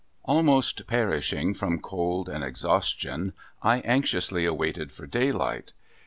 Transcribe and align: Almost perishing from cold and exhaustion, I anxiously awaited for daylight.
Almost 0.25 0.87
perishing 0.87 1.53
from 1.53 1.79
cold 1.79 2.27
and 2.27 2.43
exhaustion, 2.43 3.33
I 3.61 3.81
anxiously 3.81 4.45
awaited 4.45 4.91
for 4.91 5.05
daylight. 5.05 5.73